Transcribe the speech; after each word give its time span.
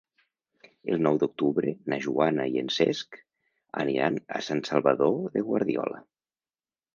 El 0.93 1.01
nou 1.07 1.17
d'octubre 1.23 1.73
na 1.93 1.99
Joana 2.05 2.45
i 2.53 2.57
en 2.61 2.71
Cesc 2.77 3.19
aniran 3.85 4.19
a 4.39 4.43
Sant 4.49 4.63
Salvador 4.71 5.15
de 5.37 5.45
Guardiola. 5.51 6.03